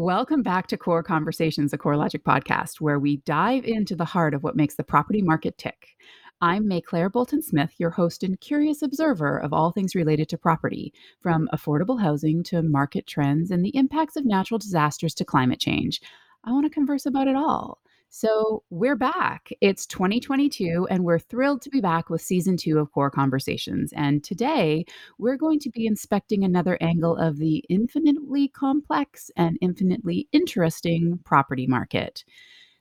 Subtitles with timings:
[0.00, 4.44] Welcome back to Core Conversations, the CoreLogic podcast, where we dive into the heart of
[4.44, 5.96] what makes the property market tick.
[6.40, 10.94] I'm Maiclaire Bolton Smith, your host and curious observer of all things related to property,
[11.20, 16.00] from affordable housing to market trends and the impacts of natural disasters to climate change.
[16.44, 17.80] I want to converse about it all.
[18.10, 19.50] So we're back.
[19.60, 23.92] It's 2022, and we're thrilled to be back with season two of Core Conversations.
[23.94, 24.86] And today,
[25.18, 31.66] we're going to be inspecting another angle of the infinitely complex and infinitely interesting property
[31.66, 32.24] market.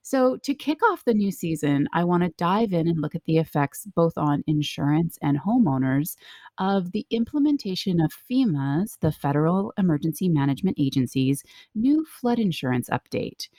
[0.01, 3.25] So, to kick off the new season, I want to dive in and look at
[3.25, 6.15] the effects both on insurance and homeowners
[6.57, 11.43] of the implementation of FEMA's, the Federal Emergency Management Agency's,
[11.75, 13.49] new flood insurance update.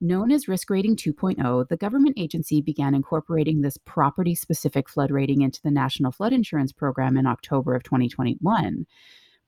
[0.00, 5.40] Known as Risk Rating 2.0, the government agency began incorporating this property specific flood rating
[5.40, 8.86] into the National Flood Insurance Program in October of 2021.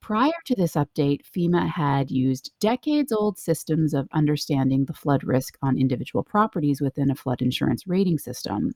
[0.00, 5.58] Prior to this update, FEMA had used decades old systems of understanding the flood risk
[5.60, 8.72] on individual properties within a flood insurance rating system.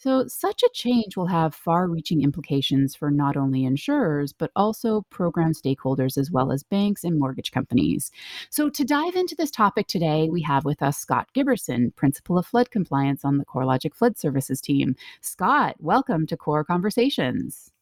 [0.00, 5.04] So, such a change will have far reaching implications for not only insurers, but also
[5.10, 8.12] program stakeholders as well as banks and mortgage companies.
[8.48, 12.46] So, to dive into this topic today, we have with us Scott Giberson, Principal of
[12.46, 14.94] Flood Compliance on the CoreLogic Flood Services team.
[15.20, 17.72] Scott, welcome to Core Conversations.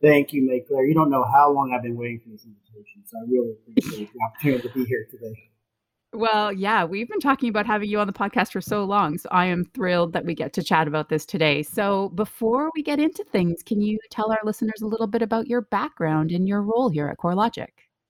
[0.00, 0.88] Thank you, Maiclaire.
[0.88, 4.10] You don't know how long I've been waiting for this invitation, so I really appreciate
[4.14, 5.49] the opportunity to be here today.
[6.12, 9.16] Well, yeah, we've been talking about having you on the podcast for so long.
[9.16, 11.62] So I am thrilled that we get to chat about this today.
[11.62, 15.46] So before we get into things, can you tell our listeners a little bit about
[15.46, 17.68] your background and your role here at CoreLogic?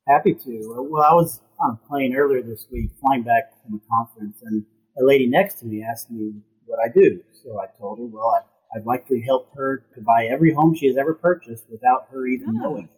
[0.08, 0.86] Happy to.
[0.90, 4.64] Well, I was on a plane earlier this week, flying back from a conference, and
[4.98, 6.32] a lady next to me asked me
[6.64, 7.20] what I do.
[7.42, 10.86] So I told her, well, I, I've likely helped her to buy every home she
[10.86, 12.52] has ever purchased without her even oh.
[12.52, 12.88] knowing.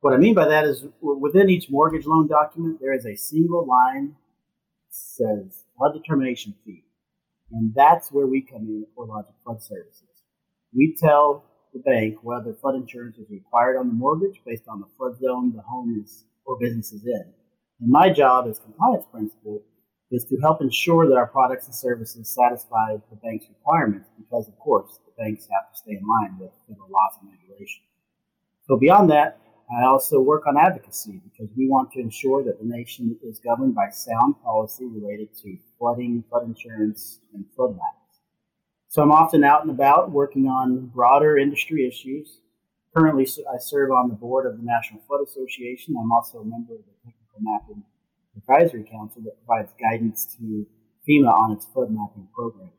[0.00, 3.66] What I mean by that is within each mortgage loan document, there is a single
[3.66, 4.14] line
[4.98, 6.84] says flood determination fee.
[7.52, 10.02] And that's where we come in CoreLogic Flood Services.
[10.74, 14.86] We tell the bank whether flood insurance is required on the mortgage based on the
[14.96, 17.32] flood zone the home is or business is in.
[17.80, 19.62] And my job as compliance principal
[20.10, 24.58] is to help ensure that our products and services satisfy the bank's requirements because, of
[24.58, 27.84] course, the banks have to stay in line with federal laws and regulations.
[28.66, 29.38] So beyond that,
[29.70, 33.74] I also work on advocacy because we want to ensure that the nation is governed
[33.74, 38.20] by sound policy related to flooding, flood insurance, and flood maps.
[38.88, 42.40] So I'm often out and about working on broader industry issues.
[42.96, 45.94] Currently, I serve on the board of the National Flood Association.
[46.00, 47.84] I'm also a member of the Technical Mapping
[48.38, 50.66] Advisory Council that provides guidance to
[51.06, 52.70] FEMA on its flood mapping program.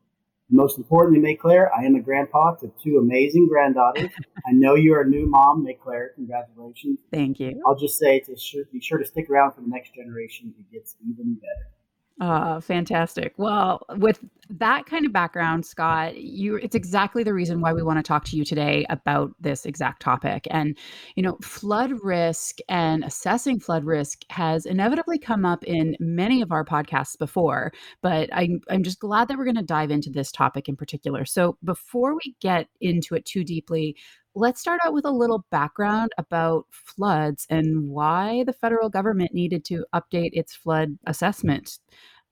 [0.52, 4.10] Most importantly, Maiclaire, I am a grandpa to two amazing granddaughters.
[4.48, 6.16] I know you're a new mom, Maiclaire.
[6.16, 7.00] Congratulations.
[7.12, 7.62] Thank you.
[7.68, 8.36] I'll just say to
[8.72, 10.54] be sure to stick around for the next generation.
[10.58, 11.70] It gets even better.
[12.20, 13.34] Uh, fantastic.
[13.38, 14.20] Well, with
[14.50, 18.26] that kind of background, Scott, you it's exactly the reason why we want to talk
[18.26, 20.46] to you today about this exact topic.
[20.52, 20.78] And,
[21.16, 26.52] you know, flood risk and assessing flood risk has inevitably come up in many of
[26.52, 27.72] our podcasts before,
[28.02, 31.24] but I'm I'm just glad that we're going to dive into this topic in particular.
[31.24, 33.96] So, before we get into it too deeply,
[34.40, 39.66] let's start out with a little background about floods and why the federal government needed
[39.66, 41.78] to update its flood assessment.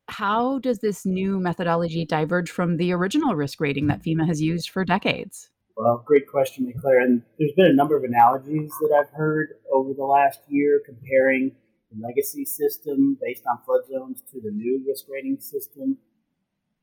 [0.07, 4.69] How does this new methodology diverge from the original risk rating that FEMA has used
[4.69, 5.49] for decades?
[5.75, 7.03] Well, great question, Maiclaire.
[7.03, 11.51] And there's been a number of analogies that I've heard over the last year comparing
[11.91, 15.97] the legacy system based on flood zones to the new risk rating system.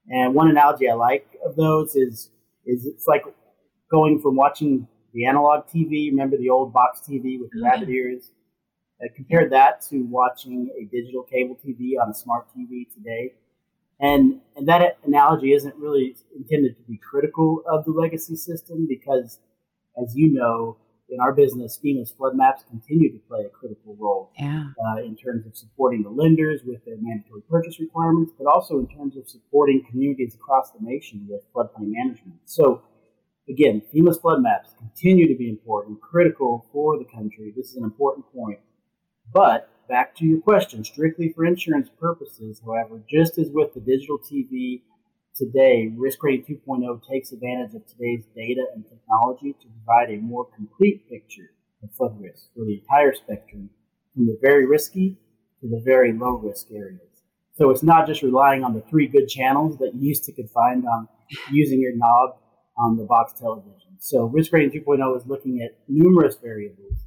[0.07, 2.31] And one analogy I like of those is
[2.67, 3.23] is it's like
[3.91, 6.11] going from watching the analog TV.
[6.11, 8.33] Remember the old box TV with the rabbit ears?
[9.01, 13.35] I compared that to watching a digital cable TV on a smart TV today.
[14.01, 19.39] And, and that analogy isn't really intended to be critical of the legacy system because,
[20.03, 20.77] as you know,
[21.09, 24.65] in our business, FEMA's flood maps continue to play a critical role yeah.
[24.85, 28.89] uh, in terms of supporting the lenders with their mandatory purchase requirements, but also in
[28.89, 32.39] terms of supporting communities across the nation with floodplain management.
[32.47, 32.83] So
[33.49, 37.53] Again, FEMA's flood maps continue to be important, critical for the country.
[37.55, 38.59] This is an important point.
[39.33, 44.19] But back to your question, strictly for insurance purposes, however, just as with the digital
[44.19, 44.83] TV
[45.37, 50.47] today, Risk Rating 2.0 takes advantage of today's data and technology to provide a more
[50.57, 51.51] complete picture
[51.83, 53.69] of flood risk for the entire spectrum,
[54.15, 55.19] from the very risky
[55.61, 57.01] to the very low risk areas.
[57.57, 60.85] So it's not just relying on the three good channels that you used to confine
[60.87, 61.09] on
[61.53, 62.37] using your knob
[62.79, 63.97] on the box television.
[63.99, 66.99] So risk rating 2.0 is looking at numerous variables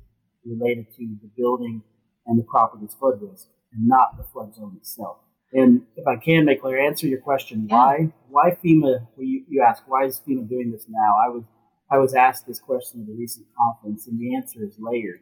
[0.46, 1.82] related to the building
[2.26, 3.48] and the property's flood risk.
[3.74, 5.18] and not the flood zone itself.
[5.54, 7.76] And if I can, Maiclaire, answer your question, yeah.
[7.76, 9.08] why why FEMA?
[9.16, 11.16] Well, you, you ask why is FEMA doing this now?
[11.26, 11.44] I was
[11.90, 15.22] I was asked this question at a recent conference, and the answer is layered.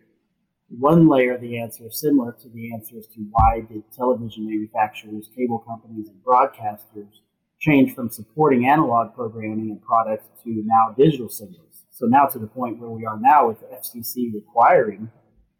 [0.69, 4.47] One layer of the answer is similar to the answer as to why did television
[4.47, 7.21] manufacturers, cable companies, and broadcasters
[7.65, 11.85] change from supporting analog programming and products to now digital signals.
[11.89, 15.09] So now to the point where we are now with the FCC requiring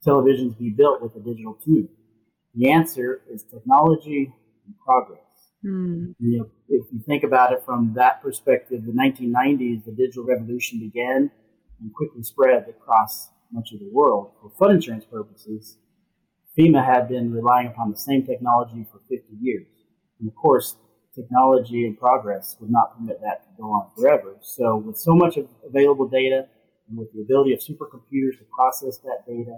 [0.06, 1.90] televisions be built with a digital tube.
[2.54, 4.31] The answer is technology
[4.66, 5.19] and progress.
[5.66, 6.13] Mm.
[6.19, 10.80] You know, if you think about it from that perspective, the 1990s, the digital revolution
[10.80, 11.31] began
[11.81, 14.31] and quickly spread across much of the world.
[14.42, 15.78] For flood insurance purposes,
[16.57, 19.68] FEMA had been relying upon the same technology for 50 years.
[20.19, 20.78] And of course,
[21.15, 24.35] technology and progress would not permit that to go on forever.
[24.41, 26.47] So, with so much available data
[26.89, 29.57] and with the ability of supercomputers to process that data,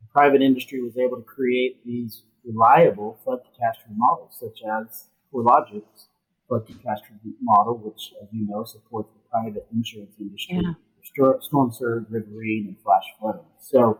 [0.00, 6.08] the private industry was able to create these reliable flood catastrophe models, such as CoreLogic's
[6.48, 11.32] flood catastrophe model, which, as you know, supports the private insurance industry, yeah.
[11.40, 13.46] storm surge, riverine, and flash flooding.
[13.58, 13.98] So,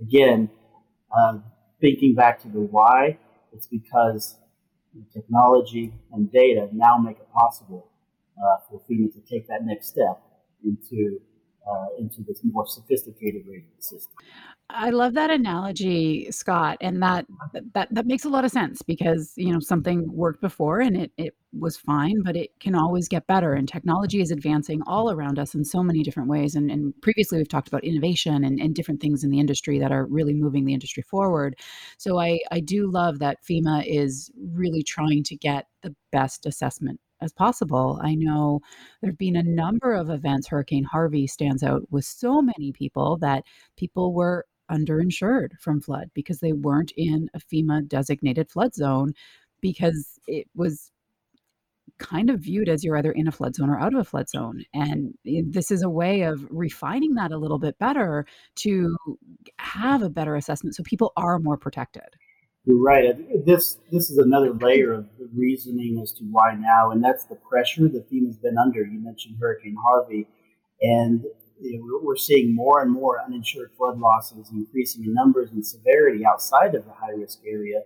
[0.00, 0.50] again,
[1.16, 1.38] uh,
[1.80, 3.18] thinking back to the why,
[3.52, 4.38] it's because
[5.12, 7.88] technology and data now make it possible
[8.38, 10.22] uh, for FEMA to take that next step
[10.64, 11.20] into
[11.70, 14.12] uh, into this more sophisticated rating system.
[14.70, 17.26] I love that analogy, Scott, and that
[17.74, 21.12] that that makes a lot of sense because you know something worked before and it
[21.16, 23.52] it was fine, but it can always get better.
[23.52, 26.54] And technology is advancing all around us in so many different ways.
[26.54, 29.92] And, and previously, we've talked about innovation and, and different things in the industry that
[29.92, 31.56] are really moving the industry forward.
[31.98, 37.00] So I I do love that FEMA is really trying to get the best assessment
[37.22, 38.00] as possible.
[38.02, 38.60] I know
[39.00, 40.48] there have been a number of events.
[40.48, 43.44] Hurricane Harvey stands out with so many people that
[43.76, 49.12] people were underinsured from flood because they weren't in a FEMA designated flood zone
[49.60, 50.90] because it was
[51.98, 54.28] kind of viewed as you're either in a flood zone or out of a flood
[54.28, 54.64] zone.
[54.74, 58.24] And this is a way of refining that a little bit better
[58.56, 58.96] to
[59.58, 62.16] have a better assessment so people are more protected.
[62.64, 63.16] You're right.
[63.44, 67.34] This this is another layer of the reasoning as to why now, and that's the
[67.34, 68.84] pressure that FEMA's been under.
[68.84, 70.28] You mentioned Hurricane Harvey,
[70.80, 71.24] and
[71.60, 76.24] you know, we're seeing more and more uninsured flood losses increasing in numbers and severity
[76.24, 77.80] outside of the high risk area.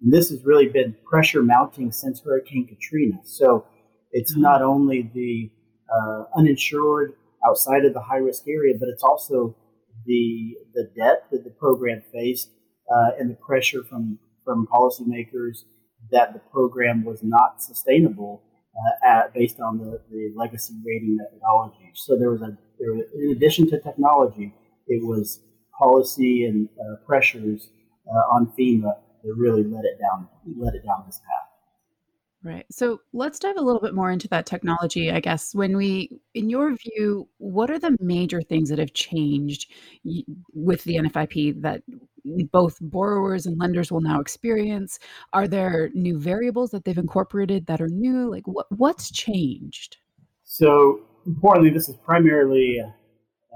[0.00, 3.18] And this has really been pressure mounting since Hurricane Katrina.
[3.24, 3.66] So
[4.12, 4.42] it's mm-hmm.
[4.42, 5.50] not only the
[5.94, 7.12] uh, uninsured
[7.46, 9.54] outside of the high risk area, but it's also
[10.06, 12.50] the the debt that the program faced
[12.92, 15.64] uh, and the pressure from from policymakers
[16.10, 18.42] that the program was not sustainable
[18.76, 21.90] uh, at, based on the, the legacy rating methodology.
[21.94, 24.54] So there was a there, in addition to technology,
[24.86, 25.40] it was
[25.78, 27.70] policy and uh, pressures
[28.08, 28.92] uh, on FEMA
[29.22, 30.28] that really let it down
[30.58, 31.43] let it down this path.
[32.44, 32.66] Right.
[32.70, 35.54] So let's dive a little bit more into that technology, I guess.
[35.54, 39.72] When we, in your view, what are the major things that have changed
[40.52, 41.82] with the NFIP that
[42.52, 44.98] both borrowers and lenders will now experience?
[45.32, 48.30] Are there new variables that they've incorporated that are new?
[48.30, 49.96] Like what, what's changed?
[50.42, 52.90] So importantly, this is primarily uh,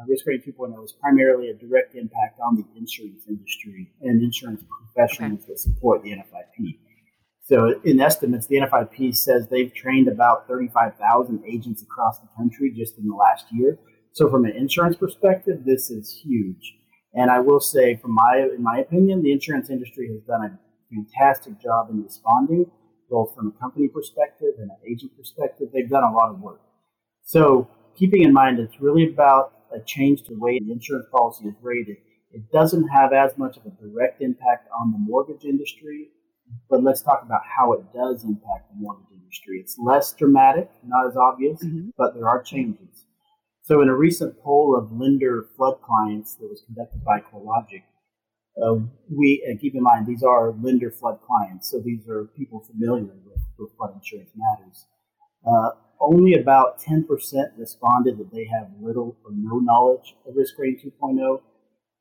[0.08, 4.64] risk rating 2.0 is primarily a direct impact on the insurance industry and insurance
[4.94, 5.53] professionals okay.
[5.53, 6.79] that support the NFIP.
[7.48, 12.98] So, in estimates, the NFIP says they've trained about 35,000 agents across the country just
[12.98, 13.78] in the last year.
[14.12, 16.74] So, from an insurance perspective, this is huge.
[17.14, 20.58] And I will say, from my in my opinion, the insurance industry has done a
[20.94, 22.70] fantastic job in responding,
[23.08, 25.69] both from a company perspective and an agent perspective.
[25.72, 26.60] They've done a lot of work.
[27.22, 31.46] So, keeping in mind, it's really about a change to the way the insurance policy
[31.46, 31.96] is rated.
[32.31, 36.10] It doesn't have as much of a direct impact on the mortgage industry
[36.70, 39.60] but let's talk about how it does impact the mortgage industry.
[39.60, 41.90] It's less dramatic, not as obvious, mm-hmm.
[41.96, 43.05] but there are changes.
[43.62, 47.82] So, in a recent poll of lender flood clients that was conducted by CoreLogic,
[48.62, 52.60] uh, we and keep in mind these are lender flood clients, so these are people
[52.60, 54.86] familiar with, with flood insurance matters.
[55.46, 57.06] Uh, only about 10%
[57.56, 61.40] responded that they have little or no knowledge of risk rating 2.0,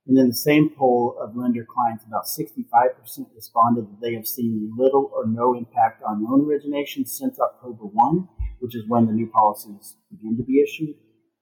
[0.07, 4.71] and in the same poll of lender clients, about 65% responded that they have seen
[4.77, 8.27] little or no impact on loan origination since October 1,
[8.59, 10.95] which is when the new policies begin to be issued.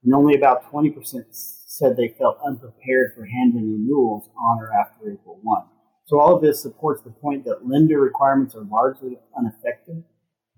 [0.04, 0.96] And only about 20%
[1.32, 5.64] said they felt unprepared for handling renewals on or after April 1.
[6.06, 10.04] So all of this supports the point that lender requirements are largely unaffected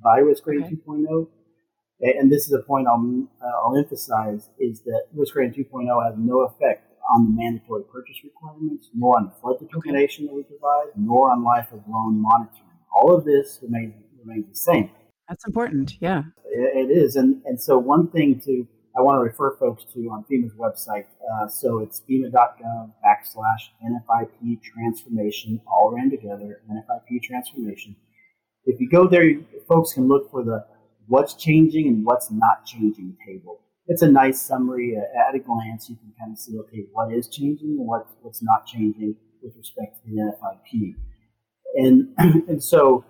[0.02, 0.76] by risk rating okay.
[0.76, 1.28] 2.0.
[2.00, 6.16] And this is a point I'll, uh, I'll emphasize is that risk rating 2.0 has
[6.18, 10.88] no effect on the mandatory purchase requirements, nor on the flood determination that we provide,
[10.96, 12.64] nor on life of loan monitoring.
[12.94, 14.90] All of this remains remains the same.
[15.30, 15.96] That's important.
[16.00, 17.16] Yeah, it, it is.
[17.16, 21.06] And and so one thing to I want to refer folks to on FEMA's website.
[21.22, 27.96] Uh, so it's FEMA.gov backslash NFIP transformation, all ran together, NFIP transformation.
[28.66, 29.30] If you go there,
[29.68, 30.66] folks can look for the
[31.06, 33.62] what's changing and what's not changing table.
[33.88, 34.98] It's a nice summary.
[34.98, 38.08] Uh, at a glance, you can kind of see, okay, what is changing and what,
[38.22, 40.96] what's not changing with respect to the NFIP.
[41.76, 43.06] And, and so,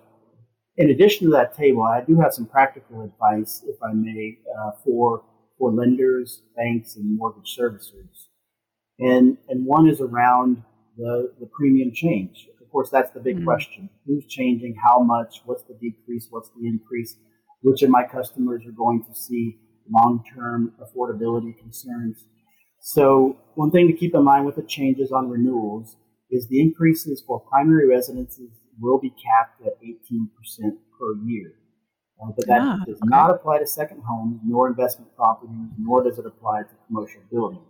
[0.76, 4.72] in addition to that table, I do have some practical advice, if I may, uh,
[4.84, 5.24] for
[5.58, 8.28] for lenders, banks, and mortgage servicers.
[9.00, 10.64] And, and one is around
[10.98, 12.48] the, the premium change.
[12.62, 13.46] Of course, that's the big mm-hmm.
[13.46, 13.90] question.
[14.06, 14.76] Who's changing?
[14.84, 15.42] How much?
[15.46, 16.28] What's the decrease?
[16.30, 17.16] What's the increase?
[17.62, 19.58] Which of my customers are going to see
[19.92, 22.26] long term affordability concerns?
[22.80, 25.98] So, one thing to keep in mind with the changes on renewals
[26.30, 30.28] is the increases for primary residences will be capped at 18%
[31.00, 31.54] per year.
[32.22, 33.06] Uh, but that ah, does okay.
[33.06, 37.62] not apply to second homes, nor investment properties, nor does it apply to commercial buildings.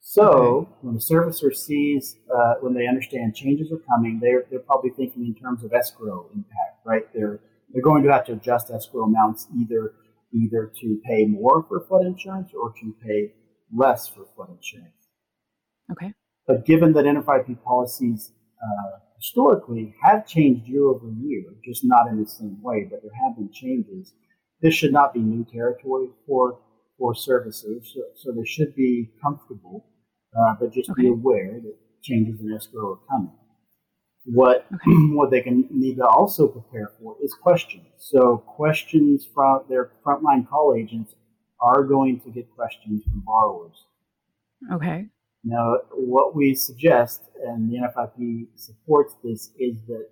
[0.00, 0.70] So okay.
[0.82, 5.24] when the servicer sees, uh, when they understand changes are coming, they're, they're probably thinking
[5.24, 7.04] in terms of escrow impact, right?
[7.14, 7.40] They're,
[7.72, 9.94] they're going to have to adjust escrow amounts either,
[10.34, 13.32] either to pay more for flood insurance or to pay
[13.72, 15.08] less for flood insurance.
[15.92, 16.12] Okay.
[16.46, 22.20] But given that NFIP policies uh, historically have changed year over year, just not in
[22.22, 24.14] the same way, but there have been changes.
[24.60, 26.58] This should not be new territory for
[26.96, 29.84] for servicers, so, so they should be comfortable,
[30.38, 31.02] uh, but just okay.
[31.02, 33.32] be aware that changes in escrow are coming.
[34.26, 34.90] What okay.
[35.14, 37.86] what they can need to also prepare for is questions.
[37.98, 41.14] So questions from their frontline call agents
[41.60, 43.86] are going to get questions from borrowers.
[44.72, 45.06] Okay.
[45.44, 50.08] Now, what we suggest, and the NFIP supports this, is that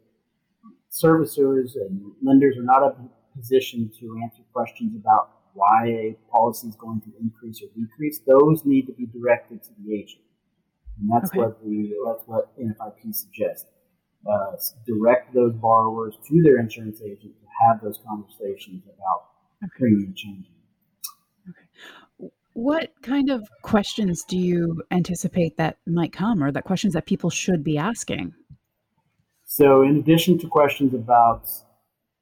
[0.91, 6.69] servicers and lenders are not in a position to answer questions about why a policy
[6.69, 8.21] is going to increase or decrease.
[8.27, 10.23] Those need to be directed to the agent,
[10.99, 11.39] and that's okay.
[11.39, 13.67] what the that's what NFIP suggests.
[14.31, 14.53] Uh,
[14.87, 19.27] direct those borrowers to their insurance agent to have those conversations about
[19.65, 19.73] okay.
[19.79, 20.53] premium changing.
[22.55, 27.31] What kind of questions do you anticipate that might come, or that questions that people
[27.31, 28.35] should be asking?
[29.45, 31.49] So, in addition to questions about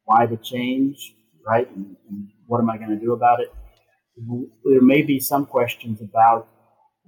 [0.04, 1.14] why the change,
[1.46, 3.52] right, and, and what am I going to do about it,
[4.64, 6.48] there may be some questions about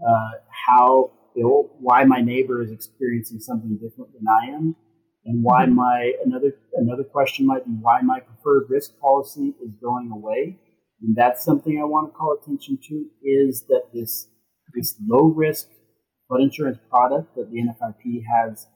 [0.07, 0.31] uh,
[0.67, 4.77] how, know, why my neighbor is experiencing something different than I am,
[5.25, 5.77] and why mm-hmm.
[5.77, 10.59] my another another question might be why my preferred risk policy is going away
[11.03, 14.29] and that's something I want to call attention to is that this
[14.73, 15.69] this low risk
[16.29, 18.69] flood insurance product that the NFIP has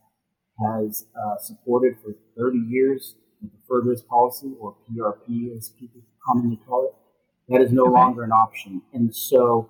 [0.59, 6.59] has uh, supported for 30 years, the preferred risk policy or PRP as people commonly
[6.67, 7.93] call it, that is no okay.
[7.93, 8.81] longer an option.
[8.95, 9.69] And so,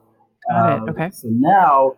[0.52, 1.10] uh, okay.
[1.10, 1.96] so now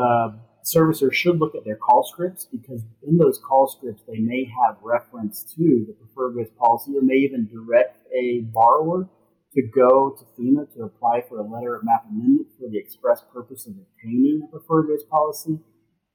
[0.00, 0.30] uh,
[0.64, 4.76] servicers should look at their call scripts because in those call scripts they may have
[4.82, 9.08] reference to the preferred risk policy or may even direct a borrower
[9.54, 13.22] to go to FEMA to apply for a letter of map amendment for the express
[13.32, 15.58] purpose of obtaining a preferred risk policy.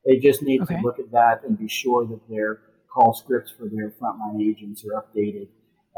[0.06, 0.76] They just need okay.
[0.76, 2.60] to look at that and be sure that their
[2.94, 5.48] call scripts for their frontline agents are updated.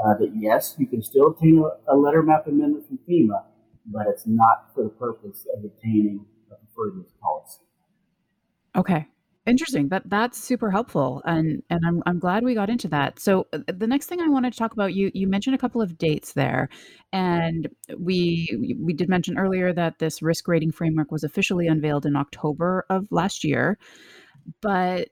[0.04, 3.44] Uh, that yes, you can still obtain a, a letter map amendment from FEMA,
[3.86, 6.25] but it's not for the purpose of obtaining
[6.75, 7.62] preferred risk policy.
[8.75, 9.08] Okay.
[9.46, 9.89] Interesting.
[9.89, 13.20] That that's super helpful, and and I'm I'm glad we got into that.
[13.20, 15.84] So uh, the next thing I wanted to talk about you you mentioned a couple
[15.84, 16.67] of dates there,
[17.13, 22.15] and we we did mention earlier that this risk rating framework was officially unveiled in
[22.15, 23.77] October of last year,
[24.62, 25.10] but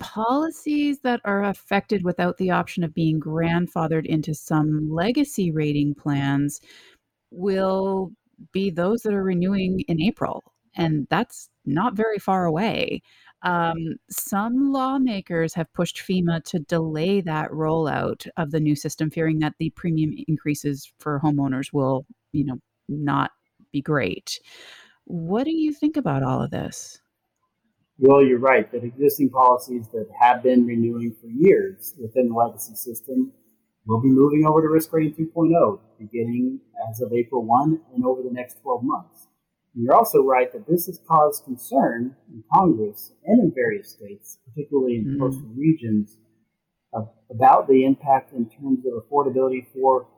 [0.00, 6.60] policies that are affected without the option of being grandfathered into some legacy rating plans
[7.30, 8.10] will
[8.52, 10.42] be those that are renewing in April,
[10.76, 13.02] and that's not very far away.
[13.42, 19.38] Um, some lawmakers have pushed FEMA to delay that rollout of the new system, fearing
[19.40, 23.30] that the premium increases for homeowners will, you know, not
[23.72, 24.40] be great.
[25.04, 27.00] What do you think about all of this?
[27.98, 32.74] Well, you're right that existing policies that have been renewing for years within the legacy
[32.74, 33.32] system
[33.86, 38.22] will be moving over to risk rating 2.0 beginning as of April 1 and over
[38.22, 39.25] the next 12 months.
[39.78, 44.96] You're also right that this has caused concern in Congress and in various states, particularly
[44.96, 45.20] in mm-hmm.
[45.20, 46.16] coastal regions,
[47.30, 50.08] about the impact in terms of affordability for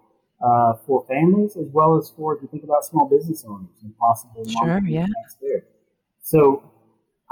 [0.41, 3.97] uh, for families as well as for if you think about small business owners and
[3.99, 5.07] possible sure, yeah.
[5.43, 5.65] there.
[6.21, 6.63] So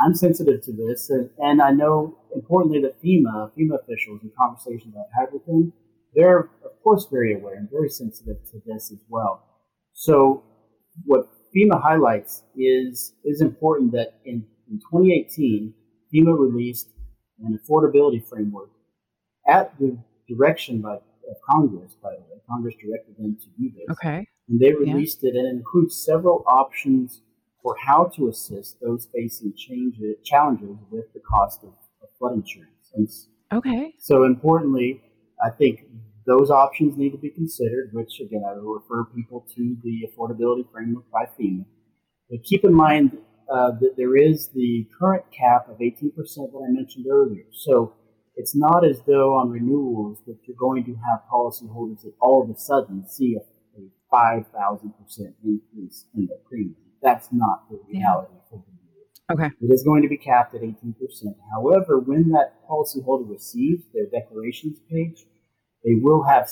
[0.00, 4.94] I'm sensitive to this, and, and I know importantly that FEMA, FEMA officials, in conversations
[4.96, 5.72] I've had with them,
[6.16, 9.44] they're of course very aware and very sensitive to this as well.
[9.92, 10.42] So,
[11.04, 15.72] what FEMA highlights is is important that in, in 2018,
[16.12, 16.88] FEMA released
[17.44, 18.70] an affordability framework
[19.48, 19.96] at the
[20.28, 20.98] direction by
[21.28, 22.40] of Congress, by the way.
[22.48, 23.86] Congress directed them to do this.
[23.90, 24.26] Okay.
[24.48, 25.30] And they released yeah.
[25.30, 27.22] it and it includes several options
[27.62, 31.70] for how to assist those facing change, challenges with the cost of,
[32.02, 32.92] of flood insurance.
[32.94, 33.08] And
[33.52, 33.94] okay.
[33.98, 35.02] So importantly,
[35.44, 35.86] I think
[36.26, 40.70] those options need to be considered, which again, I will refer people to the affordability
[40.70, 41.64] framework by FEMA.
[42.28, 43.18] But keep in mind
[43.50, 47.44] uh, that there is the current cap of 18% that I mentioned earlier.
[47.52, 47.94] So
[48.34, 52.50] it's not as though on renewals that you're going to have policyholders that all of
[52.50, 54.92] a sudden see a, a 5,000%
[55.44, 56.74] increase in the premium.
[57.02, 58.32] That's not the reality
[59.28, 59.34] yeah.
[59.34, 59.50] Okay.
[59.60, 60.94] It is going to be capped at 18%.
[61.52, 65.26] However, when that policyholder receives their declarations page,
[65.86, 66.50] they will have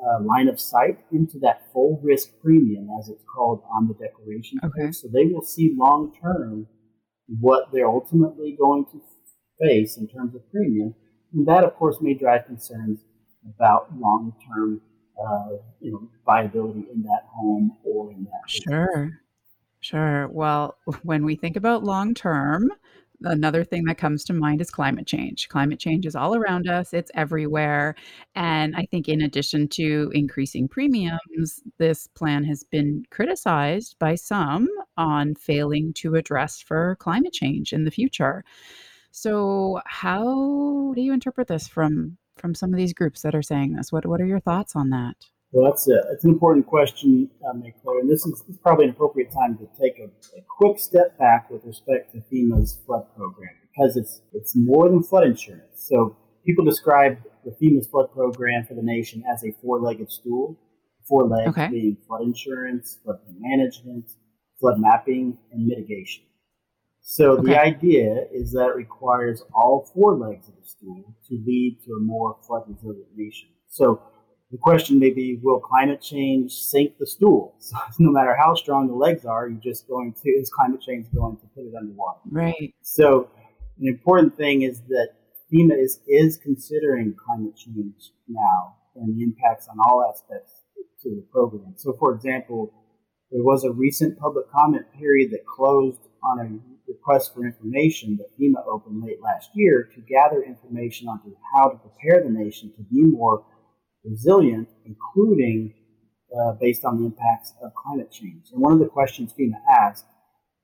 [0.00, 4.58] a line of sight into that full risk premium, as it's called on the declaration
[4.62, 4.86] okay.
[4.86, 4.96] page.
[4.96, 6.66] So they will see long term
[7.40, 9.00] what they're ultimately going to
[9.60, 10.94] face in terms of premium
[11.32, 13.00] and that, of course, may drive concerns
[13.56, 14.80] about long term
[15.18, 18.50] uh, you know, viability in that home or in that.
[18.50, 19.10] Sure.
[19.80, 20.28] Sure.
[20.28, 22.70] Well, when we think about long term,
[23.24, 25.48] another thing that comes to mind is climate change.
[25.48, 27.94] Climate change is all around us, it's everywhere.
[28.34, 34.68] And I think, in addition to increasing premiums, this plan has been criticized by some
[34.96, 38.44] on failing to address for climate change in the future.
[39.12, 43.74] So, how do you interpret this from from some of these groups that are saying
[43.74, 43.92] this?
[43.92, 45.16] What what are your thoughts on that?
[45.52, 48.86] Well, that's a, that's an important question, uh, Claire, and this is, this is, probably
[48.86, 53.04] an appropriate time to take a, a, quick step back with respect to FEMA's flood
[53.14, 55.86] program because it's it's more than flood insurance.
[55.88, 56.16] So
[56.46, 60.58] people describe the FEMA's flood program for the nation as a four-legged stool.
[61.06, 61.68] Four legs okay.
[61.68, 64.06] being flood insurance, flood management,
[64.58, 66.24] flood mapping, and mitigation.
[67.02, 67.48] So okay.
[67.48, 71.92] the idea is that it requires all four legs of the stool to lead to
[71.92, 73.48] a more flood resilient nation.
[73.68, 74.00] So
[74.52, 77.56] the question may be, will climate change sink the stool?
[77.60, 81.06] So no matter how strong the legs are, you're just going to, is climate change
[81.14, 82.20] going to put it underwater?
[82.30, 82.74] Right.
[82.82, 83.30] So
[83.80, 85.08] an important thing is that
[85.52, 90.52] FEMA is, is considering climate change now and the impacts on all aspects
[91.02, 91.72] to the program.
[91.76, 92.72] So for example,
[93.30, 98.28] there was a recent public comment period that closed on a request for information that
[98.38, 101.20] FEMA opened late last year to gather information on
[101.54, 103.44] how to prepare the nation to be more
[104.04, 105.74] resilient, including
[106.38, 108.46] uh, based on the impacts of climate change.
[108.52, 110.06] And one of the questions FEMA asked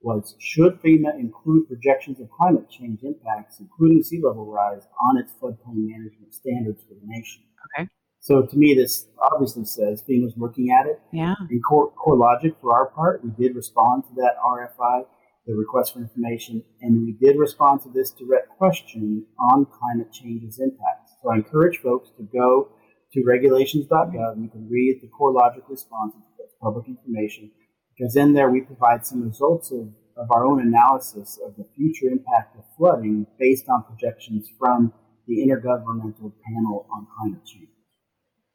[0.00, 5.32] was Should FEMA include projections of climate change impacts, including sea level rise, on its
[5.32, 7.42] floodplain management standards for the nation?
[7.76, 7.88] Okay.
[8.20, 11.00] So to me, this obviously says FEMA's looking at it.
[11.12, 11.34] Yeah.
[11.50, 15.04] In core, logic for our part, we did respond to that RFI
[15.46, 20.58] the request for information, and we did respond to this direct question on climate change's
[20.58, 21.14] impacts.
[21.22, 22.68] So I encourage folks to go
[23.12, 24.42] to regulations.gov.
[24.42, 27.50] You can read the CoreLogic response to public information,
[27.96, 32.06] because in there we provide some results of, of our own analysis of the future
[32.10, 34.92] impact of flooding based on projections from
[35.26, 37.68] the Intergovernmental Panel on Climate Change.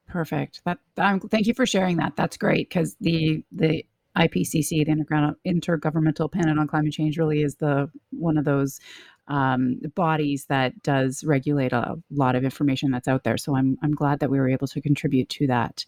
[0.08, 0.62] Perfect.
[0.66, 2.16] That um, thank you for sharing that.
[2.16, 3.86] That's great because the the
[4.18, 8.80] IPCC, the Intergovernmental Panel on Climate Change, really is the one of those
[9.28, 13.38] um, bodies that does regulate a lot of information that's out there.
[13.38, 15.86] So I'm I'm glad that we were able to contribute to that.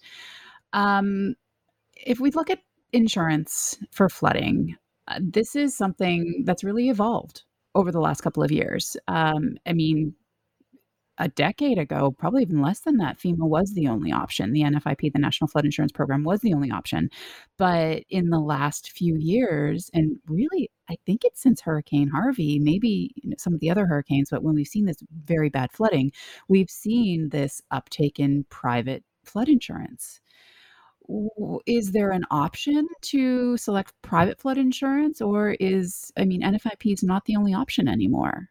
[0.73, 1.35] Um,
[1.95, 2.59] if we look at
[2.93, 7.43] insurance for flooding, uh, this is something that's really evolved
[7.73, 8.95] over the last couple of years.
[9.07, 10.15] Um, I mean,
[11.17, 13.41] a decade ago, probably even less than that, mm-hmm.
[13.41, 14.51] FEMA was the only option.
[14.51, 17.09] The NFIP, the National Flood Insurance Program, was the only option.
[17.57, 23.13] But in the last few years, and really, I think it's since Hurricane Harvey, maybe
[23.37, 26.11] some of the other hurricanes, but when we've seen this very bad flooding,
[26.47, 30.19] we've seen this uptake in private flood insurance.
[31.67, 37.03] Is there an option to select private flood insurance, or is, I mean, NFIP is
[37.03, 38.49] not the only option anymore?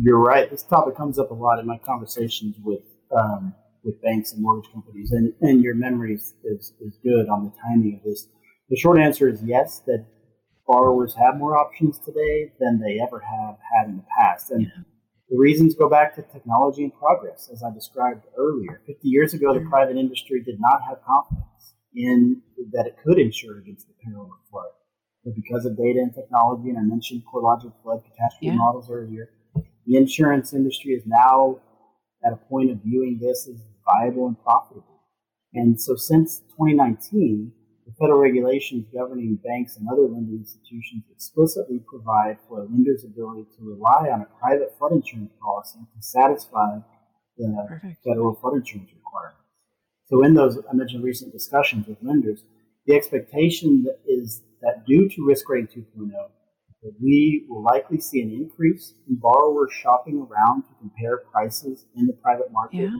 [0.00, 0.50] You're right.
[0.50, 2.82] This topic comes up a lot in my conversations with
[3.14, 7.44] um, with banks and mortgage companies, and, and your memory is, is, is good on
[7.44, 8.28] the timing of this.
[8.68, 10.06] The short answer is yes, that
[10.66, 14.50] borrowers have more options today than they ever have had in the past.
[14.50, 14.82] And yeah.
[15.28, 18.80] the reasons go back to technology and progress, as I described earlier.
[18.86, 22.40] 50 years ago, the private industry did not have confidence in
[22.72, 24.70] that it could insure against the peril of flood.
[25.24, 28.54] But because of data and technology, and I mentioned CoreLogic flood catastrophe yeah.
[28.54, 29.30] models earlier,
[29.86, 31.60] the insurance industry is now
[32.24, 35.00] at a point of viewing this as viable and profitable.
[35.54, 37.52] And so since 2019,
[37.86, 43.46] the federal regulations governing banks and other lending institutions explicitly provide for a lender's ability
[43.58, 46.78] to rely on a private flood insurance policy to satisfy
[47.36, 48.04] the Perfect.
[48.04, 49.40] federal flood insurance requirements.
[50.06, 52.44] So in those, I mentioned recent discussions with lenders,
[52.86, 56.12] the expectation is that due to risk rating 2.0,
[56.82, 62.06] that we will likely see an increase in borrowers shopping around to compare prices in
[62.06, 62.96] the private market yeah.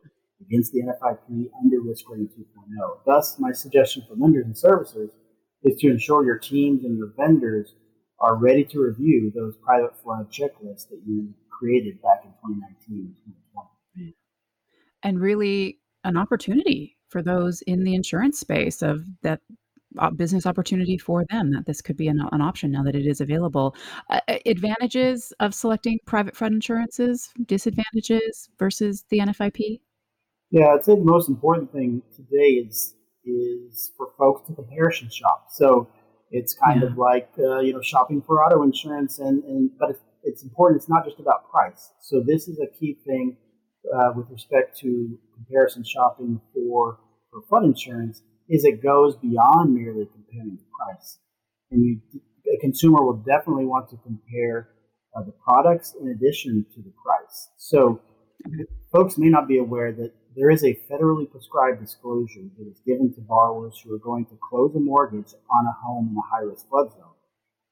[0.46, 2.98] against the NFIP under risk rating 2.0.
[3.04, 5.10] Thus, my suggestion for lenders and servicers
[5.64, 7.74] is to ensure your teams and your vendors
[8.20, 13.34] are ready to review those private flood checklists that you created back in 2019 and
[13.52, 14.16] 2020.
[15.02, 19.40] And really an opportunity for those in the insurance space of that
[20.16, 23.20] business opportunity for them that this could be an, an option now that it is
[23.20, 23.74] available.
[24.11, 29.81] Uh, advantages of selecting private flood insurances, disadvantages versus the NFIP?
[30.50, 35.46] Yeah, I'd say the most important thing today is is for folks to comparison shop.
[35.50, 35.88] So
[36.31, 36.88] it's kind yeah.
[36.88, 40.81] of like uh, you know shopping for auto insurance, and, and but it's, it's, important.
[40.81, 41.92] It's not just about price.
[42.00, 43.37] So this is a key thing
[43.94, 46.98] uh, with respect to comparison shopping for
[47.31, 51.18] for flood insurance is it goes beyond merely comparing the price.
[51.70, 52.00] And you,
[52.54, 54.68] a consumer will definitely want to compare
[55.16, 57.48] uh, the products in addition to the price.
[57.56, 58.00] So
[58.92, 63.14] folks may not be aware that there is a federally prescribed disclosure that is given
[63.14, 66.44] to borrowers who are going to close a mortgage on a home in a high
[66.44, 67.16] risk flood zone.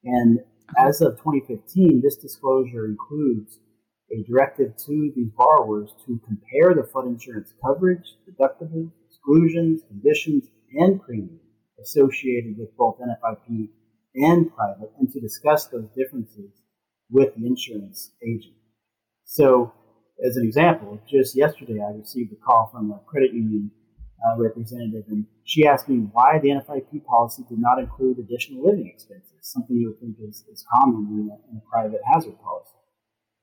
[0.04, 0.40] And
[0.78, 3.58] as of 2015, this disclosure includes
[4.10, 11.00] a directive to these borrowers to compare the flood insurance coverage, deductibles, exclusions, conditions, and
[11.00, 11.40] premium
[11.80, 13.68] associated with both NFIP
[14.14, 16.50] and private and to discuss those differences
[17.10, 18.54] with the insurance agent.
[19.24, 19.72] So,
[20.24, 23.70] as an example, just yesterday I received a call from a credit union
[24.26, 28.88] uh, representative, and she asked me why the NFIP policy did not include additional living
[28.92, 32.76] expenses, something you would think is, is common in a, in a private hazard policy.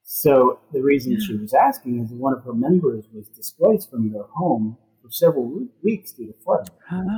[0.04, 1.26] So, the reason yeah.
[1.26, 5.68] she was asking is one of her members was displaced from their home for several
[5.84, 6.74] weeks due to flooding.
[6.92, 7.18] Ah.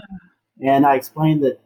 [0.62, 1.60] And I explained that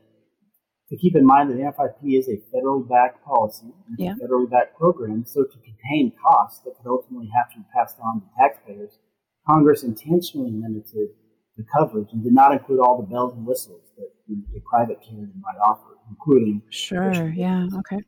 [0.90, 4.14] to keep in mind that the NFIP is a federally backed policy, yeah.
[4.14, 7.98] a federally backed program, so to contain costs that could ultimately have to be passed
[8.00, 9.00] on to taxpayers,
[9.48, 11.10] Congress intentionally limited
[11.58, 14.10] the coverage and did not include all the bells and whistles that
[14.56, 16.62] a private carrier might offer, including.
[16.70, 18.04] Sure, yeah, okay.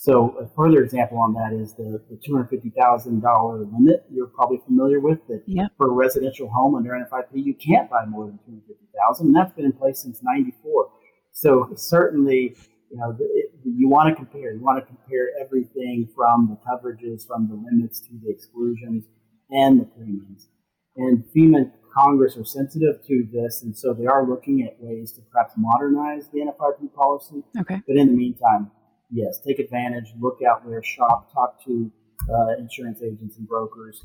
[0.00, 5.18] So a further example on that is the, the $250,000 limit you're probably familiar with
[5.28, 5.72] that yep.
[5.76, 9.66] for a residential home under NFIP, you can't buy more than 250000 and that's been
[9.66, 10.88] in place since 94.
[11.32, 12.56] So certainly,
[12.90, 14.54] you know, it, you want to compare.
[14.54, 19.04] You want to compare everything from the coverages, from the limits to the exclusions
[19.50, 20.48] and the premiums.
[20.96, 25.12] And FEMA and Congress are sensitive to this, and so they are looking at ways
[25.12, 27.42] to perhaps modernize the NFIP policy.
[27.60, 27.82] Okay.
[27.86, 28.70] But in the meantime,
[29.10, 31.90] yes, take advantage, look out there, shop, talk to
[32.32, 34.04] uh, insurance agents and brokers,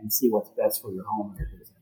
[0.00, 1.78] and see what's best for your home and your business.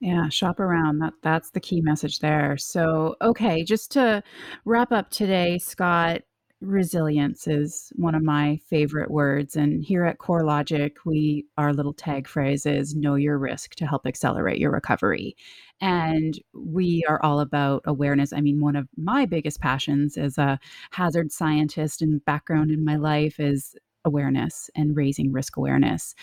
[0.00, 0.98] Yeah, shop around.
[0.98, 2.56] That that's the key message there.
[2.58, 4.22] So, okay, just to
[4.64, 6.22] wrap up today, Scott,
[6.60, 12.26] resilience is one of my favorite words and here at CoreLogic, we our little tag
[12.26, 15.36] phrase is know your risk to help accelerate your recovery.
[15.80, 18.32] And we are all about awareness.
[18.32, 20.58] I mean, one of my biggest passions as a
[20.90, 26.14] hazard scientist and background in my life is awareness and raising risk awareness.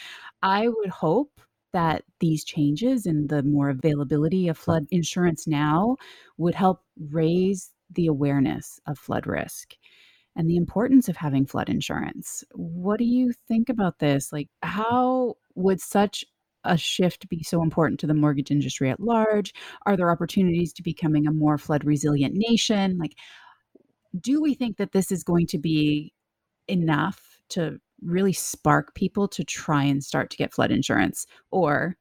[0.41, 1.41] I would hope
[1.74, 5.98] that these changes and the more availability of flood insurance now
[6.38, 9.76] would help raise the awareness of flood risk
[10.36, 12.44] and the importance of having flood insurance.
[12.54, 14.32] What do you think about this?
[14.32, 16.24] Like, how would such
[16.63, 19.54] a shift be so important to the mortgage industry at large?
[19.86, 22.98] Are there opportunities to becoming a more flood resilient nation?
[22.98, 23.15] Like,
[24.20, 26.13] do we think that this is going to be
[26.67, 31.26] enough to really spark people to try and start to get flood insurance?
[31.52, 31.98] Or,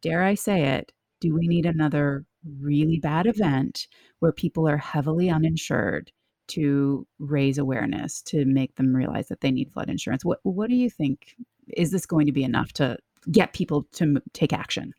[0.00, 2.24] dare I say it, do we need another
[2.60, 3.86] really bad event
[4.18, 6.10] where people are heavily uninsured
[6.54, 10.24] to raise awareness to make them realize that they need flood insurance?
[10.24, 11.36] What what do you think?
[11.76, 12.98] Is this going to be enough to
[13.30, 14.94] get people to take action?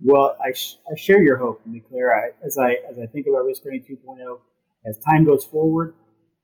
[0.00, 2.14] Well, I, sh- I share your hope, be clear.
[2.14, 4.38] I, as I as I think about risk rating 2.0,
[4.84, 5.94] as time goes forward,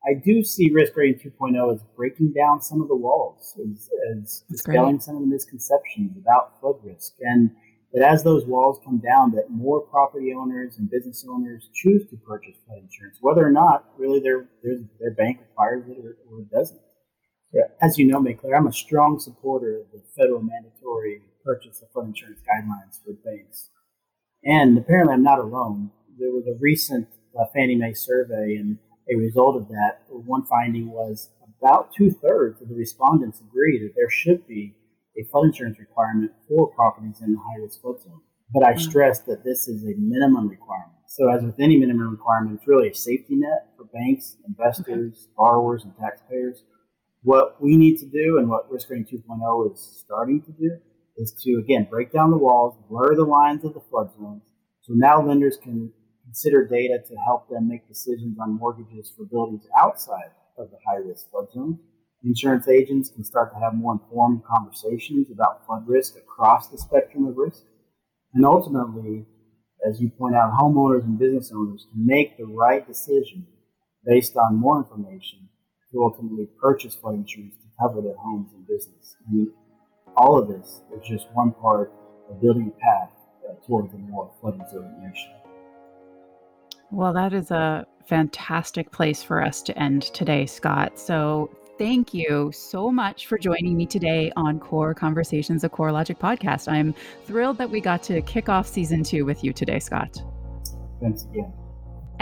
[0.04, 4.44] I do see risk rating 2.0 as breaking down some of the walls, as, as
[4.50, 7.50] dispelling some of the misconceptions about flood risk, and
[7.92, 12.16] that as those walls come down, that more property owners and business owners choose to
[12.16, 16.44] purchase flood insurance, whether or not really their their, their bank requires it or, or
[16.50, 16.81] doesn't.
[17.52, 17.68] Yeah.
[17.83, 22.07] As you know, Maiclaire, I'm a strong supporter of the federal mandatory purchase of flood
[22.07, 23.68] insurance guidelines for banks.
[24.44, 25.90] And apparently, I'm not alone.
[26.18, 28.78] There was a recent uh, Fannie Mae survey, and
[29.12, 33.94] a result of that, one finding was about two thirds of the respondents agree that
[33.96, 34.74] there should be
[35.18, 38.20] a flood insurance requirement for properties in the high risk flood zone.
[38.53, 38.90] But I mm-hmm.
[38.90, 40.98] stress that this is a minimum requirement.
[41.07, 45.33] So, as with any minimum requirement, it's really a safety net for banks, investors, okay.
[45.37, 46.64] borrowers, and taxpayers.
[47.22, 50.79] What we need to do, and what Risk Rating 2.0 is starting to do,
[51.16, 54.42] is to again break down the walls, blur the lines of the flood zones.
[54.83, 55.92] So now lenders can
[56.25, 60.98] consider data to help them make decisions on mortgages for buildings outside of the high
[60.98, 61.79] risk flood zone
[62.24, 67.26] insurance agents can start to have more informed conversations about flood risk across the spectrum
[67.26, 67.62] of risk.
[68.35, 69.26] And ultimately,
[69.87, 73.46] as you point out, homeowners and business owners can make the right decision
[74.04, 75.48] based on more information
[75.92, 79.16] to ultimately purchase flood insurance to cover their homes and business.
[79.28, 79.48] And
[80.16, 81.92] all of this is just one part
[82.30, 83.11] of building a path
[83.48, 85.30] uh, towards a more flood resilient nation.
[86.90, 90.98] Well, that is a fantastic place for us to end today, Scott.
[90.98, 91.50] So
[91.83, 96.71] thank you so much for joining me today on Core Conversations, a CoreLogic podcast.
[96.71, 100.23] I'm thrilled that we got to kick off season two with you today, Scott.
[101.01, 101.53] Thanks again.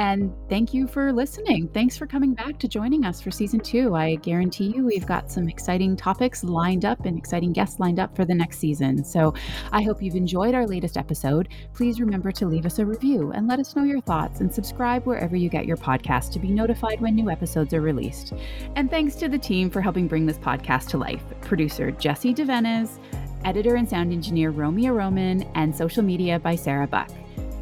[0.00, 1.68] And thank you for listening.
[1.74, 3.94] Thanks for coming back to joining us for season two.
[3.94, 8.16] I guarantee you we've got some exciting topics lined up and exciting guests lined up
[8.16, 9.04] for the next season.
[9.04, 9.34] So
[9.72, 11.50] I hope you've enjoyed our latest episode.
[11.74, 15.04] Please remember to leave us a review and let us know your thoughts and subscribe
[15.04, 18.32] wherever you get your podcast to be notified when new episodes are released.
[18.76, 22.98] And thanks to the team for helping bring this podcast to life producer Jesse DeVenes,
[23.44, 27.10] editor and sound engineer Romeo Roman, and social media by Sarah Buck.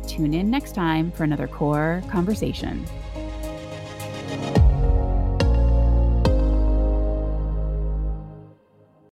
[0.09, 2.85] Tune in next time for another core conversation.